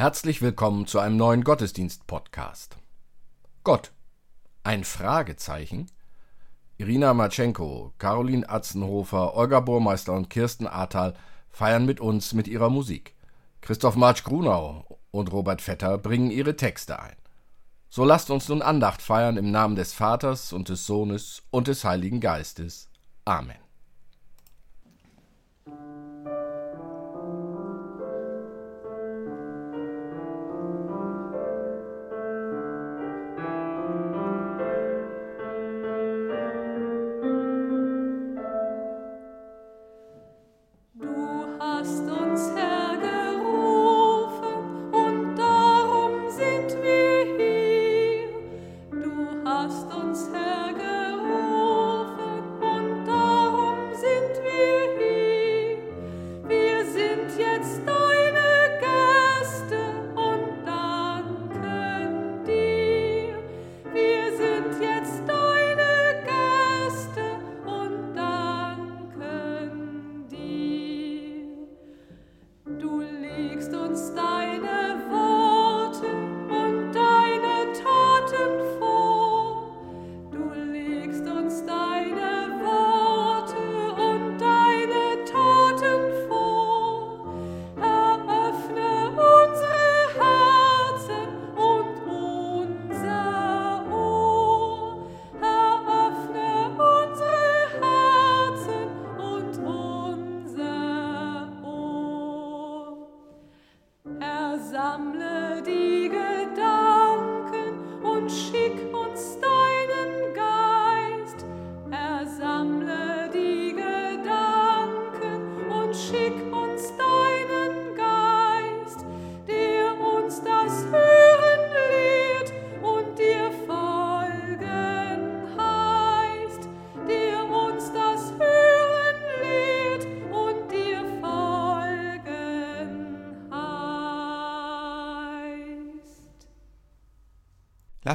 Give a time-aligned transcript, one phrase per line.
[0.00, 2.76] Herzlich willkommen zu einem neuen Gottesdienst-Podcast.
[3.64, 3.90] Gott,
[4.62, 5.90] ein Fragezeichen?
[6.76, 11.14] Irina Matschenko, Caroline Atzenhofer, Olga Burmeister und Kirsten Ahrtal
[11.50, 13.16] feiern mit uns mit ihrer Musik.
[13.60, 17.16] Christoph Marsch-Grunau und Robert Vetter bringen ihre Texte ein.
[17.88, 21.82] So lasst uns nun Andacht feiern im Namen des Vaters und des Sohnes und des
[21.82, 22.88] Heiligen Geistes.
[23.24, 23.67] Amen.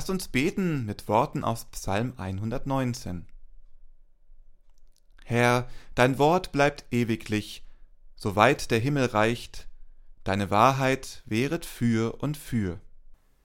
[0.03, 3.25] Lasst uns beten mit Worten aus Psalm 119.
[5.23, 7.65] Herr, dein Wort bleibt ewiglich,
[8.17, 9.69] soweit der Himmel reicht,
[10.25, 12.81] deine Wahrheit wäret für und für.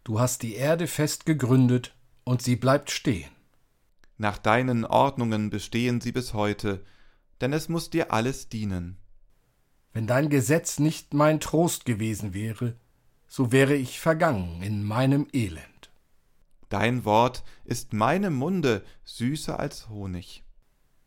[0.02, 1.94] Du hast die Erde fest gegründet,
[2.24, 3.30] und sie bleibt stehen.
[4.16, 6.84] Nach deinen Ordnungen bestehen sie bis heute,
[7.40, 8.98] denn es muss dir alles dienen.
[9.92, 12.74] Wenn dein Gesetz nicht mein Trost gewesen wäre,
[13.28, 15.77] so wäre ich vergangen in meinem Elend.
[16.68, 20.44] Dein Wort ist meinem Munde süßer als Honig.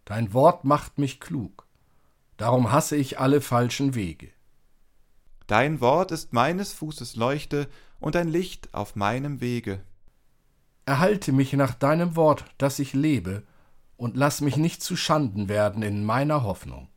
[0.05, 1.67] Dein Wort macht mich klug,
[2.37, 4.29] darum hasse ich alle falschen Wege.
[5.45, 7.69] Dein Wort ist meines Fußes Leuchte
[7.99, 9.83] und ein Licht auf meinem Wege.
[10.85, 13.43] Erhalte mich nach deinem Wort, dass ich lebe,
[13.97, 16.89] und lass mich nicht zu Schanden werden in meiner Hoffnung.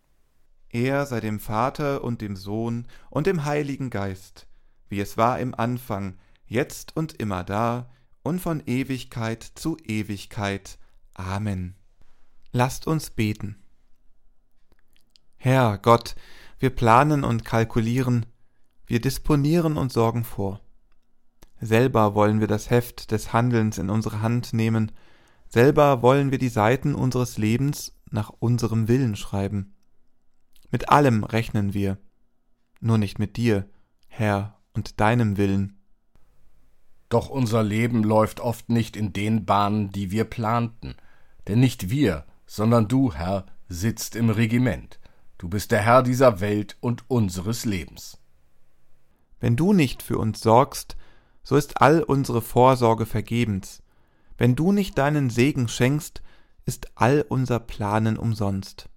[0.70, 4.46] Er sei dem Vater und dem Sohn und dem Heiligen Geist,
[4.88, 6.16] wie es war im Anfang,
[6.46, 7.90] jetzt und immer da,
[8.25, 10.79] und von Ewigkeit zu Ewigkeit.
[11.12, 11.76] Amen.
[12.50, 13.62] Lasst uns beten.
[15.37, 16.17] Herr Gott,
[16.59, 18.26] wir planen und kalkulieren,
[18.87, 20.61] wir disponieren und sorgen vor.
[21.61, 24.91] Selber wollen wir das Heft des Handelns in unsere Hand nehmen,
[25.49, 29.75] selber wollen wir die Seiten unseres Lebens nach unserem Willen schreiben.
[30.71, 31.99] Mit allem rechnen wir,
[32.81, 33.69] nur nicht mit dir,
[34.09, 35.79] Herr, und deinem Willen.
[37.14, 40.96] Doch unser Leben läuft oft nicht in den Bahnen, die wir planten.
[41.46, 44.99] Denn nicht wir, sondern du, Herr, sitzt im Regiment.
[45.38, 48.19] Du bist der Herr dieser Welt und unseres Lebens.
[49.38, 50.96] Wenn du nicht für uns sorgst,
[51.44, 53.84] so ist all unsere Vorsorge vergebens.
[54.37, 56.20] Wenn du nicht deinen Segen schenkst,
[56.66, 58.88] ist all unser Planen umsonst.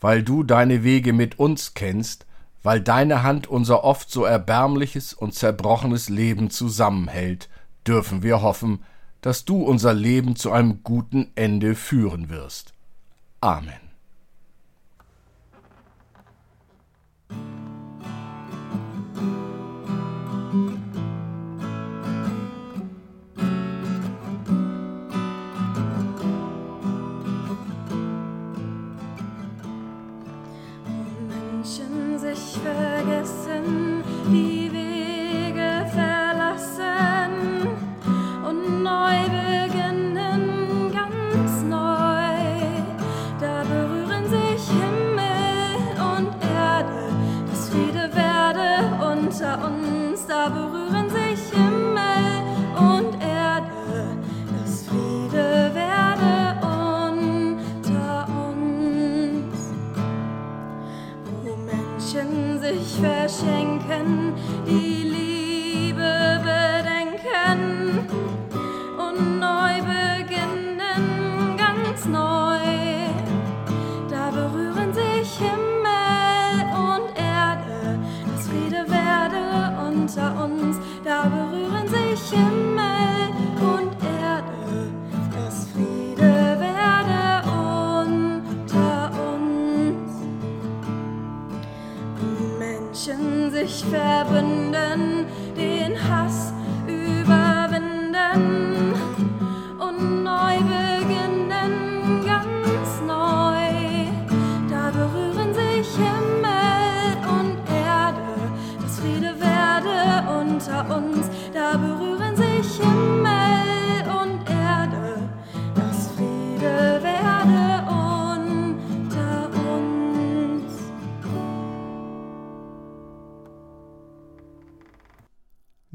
[0.00, 2.25] Weil du deine Wege mit uns kennst,
[2.66, 7.48] weil deine Hand unser oft so erbärmliches und zerbrochenes Leben zusammenhält,
[7.86, 8.82] dürfen wir hoffen,
[9.20, 12.74] dass du unser Leben zu einem guten Ende führen wirst.
[13.40, 13.85] Amen.
[31.66, 33.30] Neu beginnen, ganz
[34.30, 34.65] neu.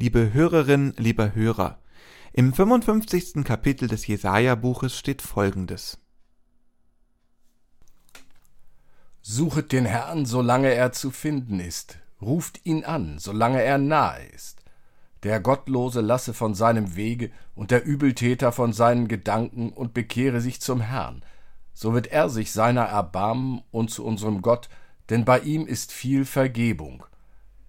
[0.01, 1.77] Liebe Hörerin, lieber Hörer,
[2.34, 3.43] im 55.
[3.43, 6.00] Kapitel des Jesaja-Buches steht folgendes:
[9.22, 14.63] Suchet den Herrn, solange er zu finden ist, ruft ihn an, solange er nahe ist.
[15.22, 20.62] Der Gottlose lasse von seinem Wege und der Übeltäter von seinen Gedanken und bekehre sich
[20.62, 21.24] zum Herrn.
[21.75, 24.67] So wird er sich seiner erbarmen und zu unserem Gott,
[25.12, 27.05] denn bei ihm ist viel Vergebung.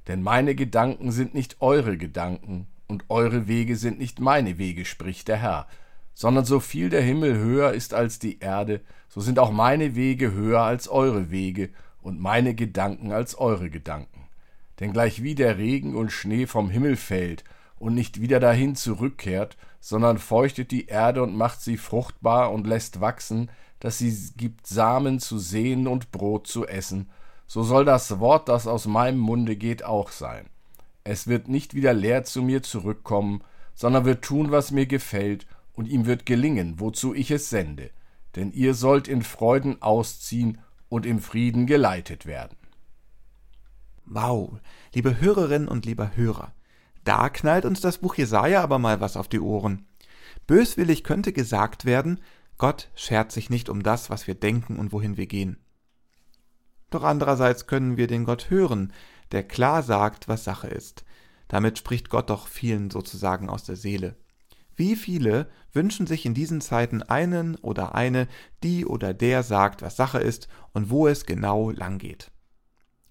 [0.09, 5.27] Denn meine Gedanken sind nicht eure Gedanken, und eure Wege sind nicht meine Wege, spricht
[5.29, 5.67] der Herr,
[6.15, 10.33] sondern so viel der Himmel höher ist als die Erde, so sind auch meine Wege
[10.33, 11.71] höher als eure Wege
[12.03, 14.29] und meine Gedanken als eure Gedanken.
[14.79, 17.45] Denn gleichwie der Regen und Schnee vom Himmel fällt
[17.79, 23.01] und nicht wieder dahin zurückkehrt, sondern feuchtet die Erde und macht sie fruchtbar und lässt
[23.01, 27.09] wachsen, dass sie gibt Samen zu sehen und Brot zu essen,
[27.53, 30.47] so soll das Wort, das aus meinem Munde geht, auch sein.
[31.05, 33.45] Es wird nicht wieder leer zu mir zurückkommen,
[33.75, 37.91] sondern wird tun, was mir gefällt, und ihm wird gelingen, wozu ich es sende.
[38.37, 42.57] Denn ihr sollt in Freuden ausziehen und im Frieden geleitet werden.
[44.07, 44.59] Wow,
[44.95, 46.55] liebe Hörerinnen und lieber Hörer,
[47.05, 49.85] da knallt uns das Buch Jesaja aber mal was auf die Ohren.
[50.47, 52.19] Böswillig könnte gesagt werden,
[52.57, 55.59] Gott schert sich nicht um das, was wir denken und wohin wir gehen.
[56.93, 58.93] Doch andererseits können wir den Gott hören,
[59.33, 61.05] der klar sagt, was Sache ist.
[61.49, 64.15] Damit spricht Gott doch vielen sozusagen aus der Seele.
[64.77, 68.29] Wie viele wünschen sich in diesen Zeiten einen oder eine,
[68.63, 72.31] die oder der sagt, was Sache ist und wo es genau lang geht.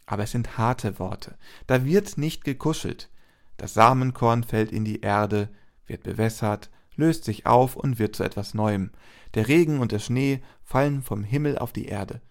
[0.06, 1.36] Aber es sind harte Worte.
[1.66, 3.10] Da wird nicht gekuschelt.
[3.58, 5.50] Das Samenkorn fällt in die Erde,
[5.88, 8.92] wird bewässert, löst sich auf und wird zu etwas Neuem.
[9.34, 12.22] Der Regen und der Schnee fallen vom Himmel auf die Erde.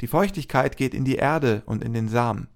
[0.00, 2.48] Die Feuchtigkeit geht in die Erde und in den Samen.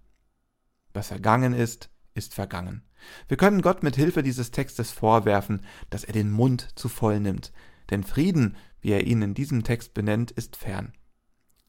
[0.92, 2.82] Was vergangen ist, ist vergangen.
[3.28, 5.60] Wir können Gott mit Hilfe dieses Textes vorwerfen,
[5.90, 7.52] dass er den Mund zu voll nimmt,
[7.90, 10.92] denn Frieden, wie er ihn in diesem Text benennt, ist fern.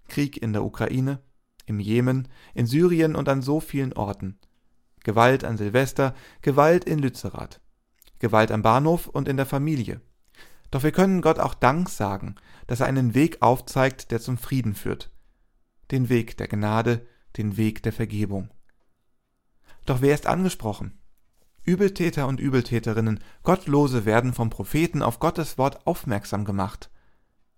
[0.08, 1.20] Krieg in der Ukraine,
[1.65, 4.38] im Jemen, in Syrien und an so vielen Orten.
[5.03, 7.60] Gewalt an Silvester, Gewalt in Lützerath.
[8.20, 10.00] Gewalt am Bahnhof und in der Familie.
[10.72, 12.36] Doch wir können Gott auch Dank sagen,
[12.67, 15.12] dass er einen Weg aufzeigt, der zum Frieden führt.
[15.92, 17.06] Den Weg der Gnade,
[17.38, 18.50] den Weg der Vergebung.
[19.86, 21.00] Doch wer ist angesprochen?
[21.63, 26.92] Übeltäter und Übeltäterinnen, Gottlose werden vom Propheten auf Gottes Wort aufmerksam gemacht.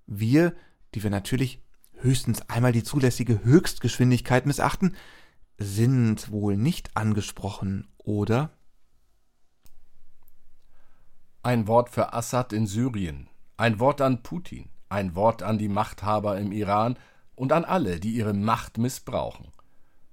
[0.06, 0.56] Wir,
[0.96, 1.62] die wir natürlich
[1.94, 4.96] höchstens einmal die zulässige Höchstgeschwindigkeit missachten,
[5.58, 8.52] sind wohl nicht angesprochen, oder?
[11.44, 16.38] Ein Wort für Assad in Syrien, ein Wort an Putin, ein Wort an die Machthaber
[16.38, 16.98] im Iran
[17.38, 19.54] und an alle, die ihre Macht missbrauchen.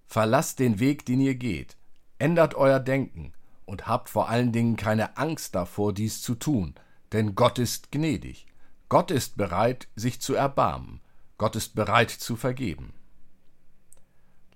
[0.07, 1.77] Verlasst den Weg, den ihr geht,
[2.19, 3.33] ändert euer Denken,
[3.65, 6.75] und habt vor allen Dingen keine Angst davor, dies zu tun,
[7.13, 8.47] denn Gott ist gnädig.
[8.91, 11.01] Gott ist bereit, sich zu erbarmen.
[11.39, 12.93] Gott ist bereit zu vergeben.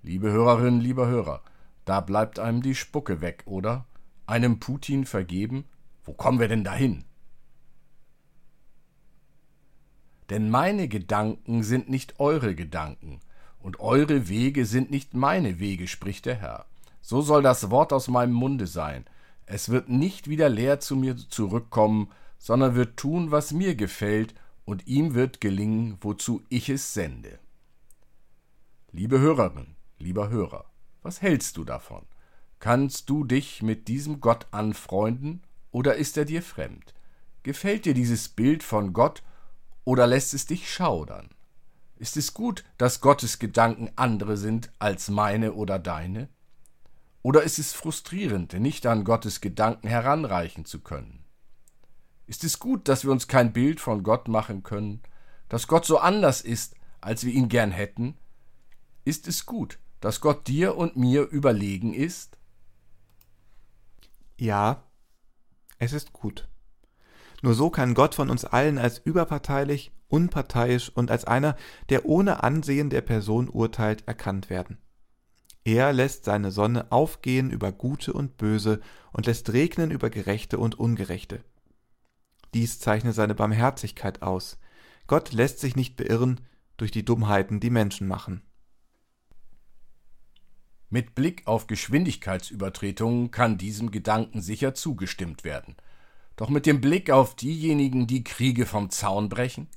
[0.03, 1.41] Liebe Hörerinnen, lieber Hörer,
[1.85, 3.85] da bleibt einem die Spucke weg, oder?
[4.27, 5.65] Einem Putin vergeben?
[6.03, 7.03] Wo kommen wir denn dahin?
[10.29, 13.19] Denn meine Gedanken sind nicht eure Gedanken,
[13.59, 16.65] und eure Wege sind nicht meine Wege, spricht der Herr.
[17.01, 19.05] So soll das Wort aus meinem Munde sein.
[19.45, 24.33] Es wird nicht wieder leer zu mir zurückkommen, sondern wird tun, was mir gefällt,
[24.63, 27.39] und ihm wird gelingen, wozu ich es sende.
[28.91, 30.65] Liebe Hörerin, lieber Hörer,
[31.01, 32.03] was hältst du davon?
[32.59, 36.93] Kannst du dich mit diesem Gott anfreunden, oder ist er dir fremd?
[37.43, 39.23] Gefällt dir dieses Bild von Gott,
[39.83, 41.29] oder lässt es dich schaudern?
[41.97, 46.29] Ist es gut, dass Gottes Gedanken andere sind als meine oder deine?
[47.21, 51.25] Oder ist es frustrierend, nicht an Gottes Gedanken heranreichen zu können?
[52.27, 55.01] Ist es gut, dass wir uns kein Bild von Gott machen können,
[55.49, 58.17] dass Gott so anders ist, als wir ihn gern hätten?
[59.03, 62.37] Ist es gut, dass Gott dir und mir überlegen ist?
[64.37, 64.83] Ja,
[65.79, 66.47] es ist gut.
[67.41, 71.55] Nur so kann Gott von uns allen als überparteilich, unparteiisch und als einer,
[71.89, 74.77] der ohne Ansehen der Person urteilt, erkannt werden.
[75.63, 78.81] Er lässt seine Sonne aufgehen über Gute und Böse
[79.11, 81.43] und lässt regnen über Gerechte und Ungerechte.
[82.53, 84.57] Dies zeichnet seine Barmherzigkeit aus.
[85.07, 86.41] Gott lässt sich nicht beirren
[86.77, 88.41] durch die Dummheiten, die Menschen machen.
[90.89, 95.75] Mit Blick auf Geschwindigkeitsübertretungen kann diesem Gedanken sicher zugestimmt werden.
[96.39, 99.67] Doch mit dem Blick auf diejenigen, die Kriege vom Zaun brechen?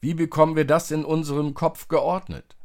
[0.00, 2.56] Wie bekommen wir das in unserem Kopf geordnet?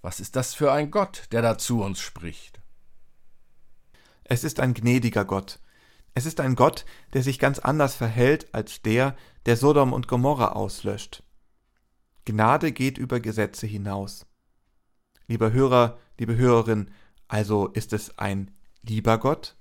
[0.00, 2.62] Was ist das für ein Gott, der da zu uns spricht?
[4.22, 5.60] Es ist ein gnädiger Gott.
[6.14, 10.52] Es ist ein Gott, der sich ganz anders verhält als der, der Sodom und Gomorra
[10.52, 11.22] auslöscht.
[12.24, 14.24] Gnade geht über Gesetze hinaus.
[15.26, 16.90] Lieber Hörer, liebe Hörerin,
[17.28, 19.54] also ist es ein lieber Gott?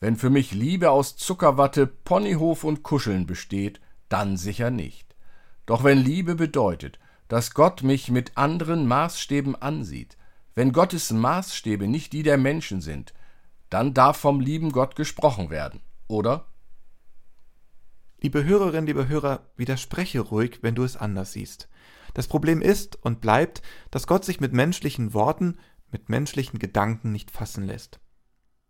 [0.00, 5.16] Wenn für mich Liebe aus Zuckerwatte, Ponyhof und Kuscheln besteht, dann sicher nicht.
[5.66, 10.16] Doch wenn Liebe bedeutet, dass Gott mich mit anderen Maßstäben ansieht,
[10.54, 13.12] wenn Gottes Maßstäbe nicht die der Menschen sind,
[13.70, 16.46] dann darf vom lieben Gott gesprochen werden, oder?
[18.20, 21.68] Liebe Hörerin, liebe Hörer, widerspreche ruhig, wenn du es anders siehst.
[22.14, 25.58] Das Problem ist und bleibt, dass Gott sich mit menschlichen Worten,
[25.92, 28.00] mit menschlichen Gedanken nicht fassen lässt.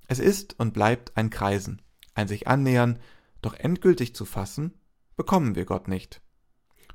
[0.08, 1.82] Es ist und bleibt ein Kreisen,
[2.14, 2.98] ein sich annähern,
[3.42, 4.74] doch endgültig zu fassen,
[5.16, 6.22] bekommen wir Gott nicht.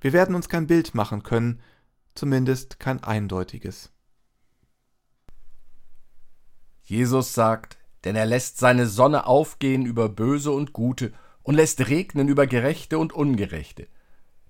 [0.02, 1.62] Wir werden uns kein Bild machen können,
[2.16, 3.92] zumindest kein eindeutiges.
[6.82, 12.28] Jesus sagt, denn er lässt seine Sonne aufgehen über Böse und Gute und lässt regnen
[12.28, 13.88] über Gerechte und Ungerechte.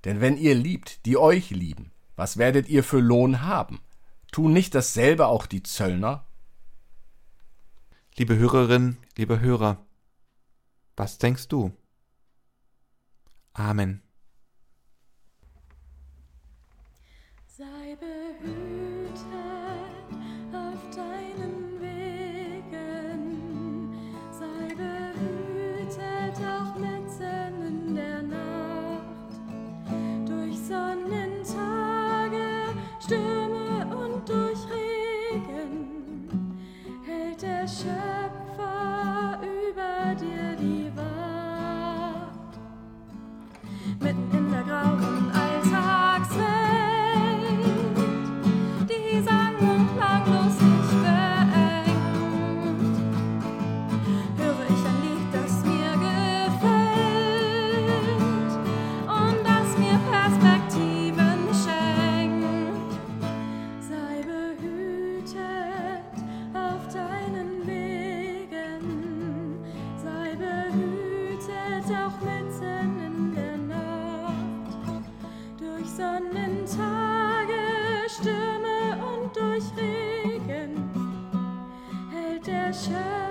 [0.05, 3.81] Denn wenn ihr liebt, die euch lieben, was werdet ihr für Lohn haben?
[4.31, 6.25] Tun nicht dasselbe auch die Zöllner?
[8.15, 9.83] Liebe Hörerin, lieber Hörer,
[10.95, 11.71] was denkst du?
[13.53, 14.02] Amen.
[37.65, 38.22] precious.
[82.73, 83.22] Hashem.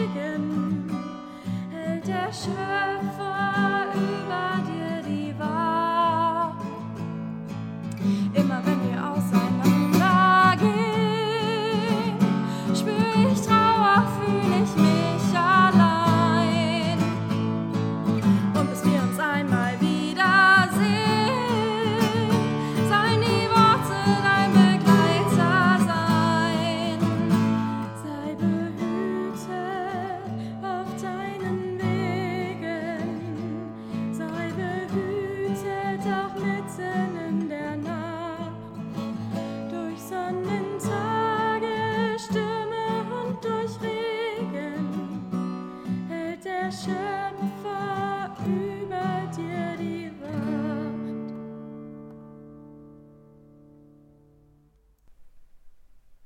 [0.00, 0.90] Regen.
[1.70, 2.89] Hält der Schöpfer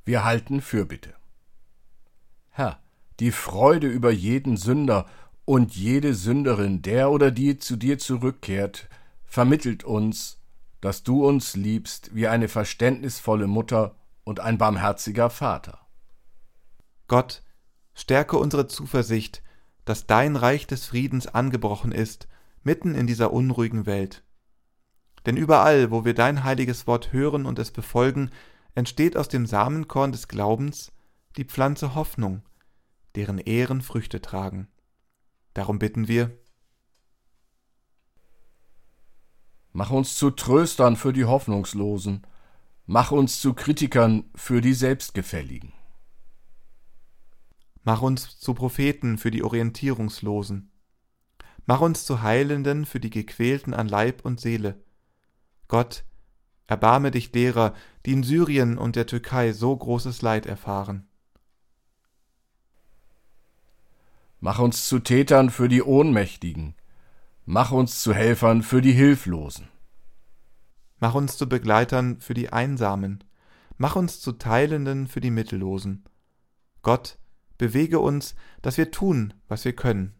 [0.04, 1.14] Wir halten Fürbitte.
[2.50, 2.82] Herr,
[3.20, 5.06] die Freude über jeden Sünder
[5.46, 8.90] und jede Sünderin, der oder die zu dir zurückkehrt,
[9.24, 10.42] vermittelt uns,
[10.82, 15.78] dass du uns liebst wie eine verständnisvolle Mutter und ein barmherziger Vater.
[17.08, 17.42] Gott,
[17.94, 19.42] stärke unsere Zuversicht,
[19.84, 22.28] dass dein Reich des Friedens angebrochen ist,
[22.62, 24.22] mitten in dieser unruhigen Welt.
[25.26, 28.30] Denn überall, wo wir dein heiliges Wort hören und es befolgen,
[28.74, 30.92] entsteht aus dem Samenkorn des Glaubens
[31.36, 32.42] die Pflanze Hoffnung,
[33.14, 34.68] deren Ehren Früchte tragen.
[35.54, 36.36] Darum bitten wir,
[39.76, 42.24] Mach uns zu Tröstern für die Hoffnungslosen,
[42.86, 45.72] mach uns zu Kritikern für die Selbstgefälligen.
[47.84, 50.72] Mach uns zu Propheten für die Orientierungslosen,
[51.66, 54.82] Mach uns zu Heilenden für die Gequälten an Leib und Seele.
[55.66, 56.04] Gott,
[56.66, 61.08] erbarme dich derer, die in Syrien und der Türkei so großes Leid erfahren.
[64.40, 66.74] Mach uns zu Tätern für die Ohnmächtigen.
[67.46, 69.68] Mach uns zu Helfern für die Hilflosen.
[70.98, 73.24] Mach uns zu Begleitern für die Einsamen.
[73.78, 76.04] Mach uns zu Teilenden für die Mittellosen.
[76.82, 77.18] Gott,
[77.58, 80.14] bewege uns, dass wir tun, was wir können.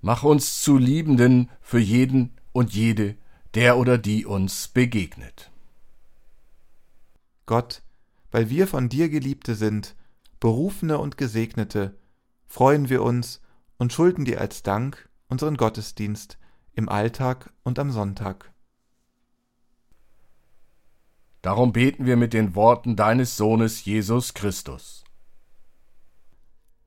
[0.00, 3.16] Mach uns zu Liebenden für jeden und jede,
[3.54, 5.50] der oder die uns begegnet.
[7.44, 7.82] Gott,
[8.30, 9.96] weil wir von dir Geliebte sind,
[10.38, 11.98] Berufene und Gesegnete,
[12.46, 13.42] freuen wir uns
[13.76, 16.38] und schulden dir als Dank unseren Gottesdienst
[16.72, 18.49] im Alltag und am Sonntag.
[21.42, 25.04] Darum beten wir mit den Worten deines Sohnes Jesus Christus.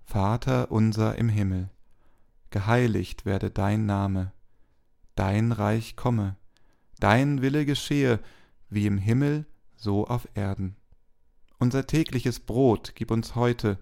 [0.04, 1.72] Vater unser im Himmel,
[2.52, 4.32] geheiligt werde dein Name,
[5.16, 6.36] dein Reich komme,
[7.00, 8.20] dein Wille geschehe,
[8.70, 10.76] wie im Himmel, so auf Erden.
[11.58, 13.80] Unser tägliches Brot gib uns heute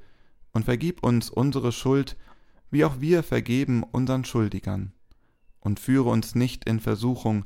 [0.53, 2.15] und vergib uns unsere Schuld,
[2.69, 4.93] wie auch wir vergeben unseren Schuldigern.
[5.59, 7.45] Und führe uns nicht in Versuchung,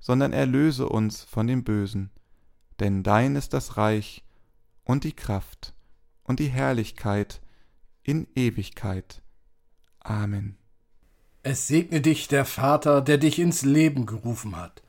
[0.00, 2.10] sondern erlöse uns von dem Bösen.
[2.80, 4.24] Denn dein ist das Reich
[4.84, 5.74] und die Kraft
[6.22, 7.40] und die Herrlichkeit
[8.02, 9.22] in Ewigkeit.
[10.00, 10.56] Amen.
[11.42, 14.82] Es segne dich der Vater, der dich ins Leben gerufen hat.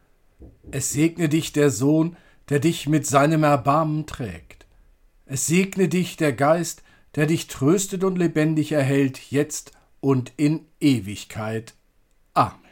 [0.71, 2.17] Es segne dich der Sohn,
[2.49, 4.65] der dich mit seinem Erbarmen trägt.
[5.25, 6.83] Es segne dich der Geist,
[7.15, 9.71] der dich tröstet und lebendig erhält, jetzt
[10.01, 11.73] und in Ewigkeit.
[12.33, 12.64] Amen.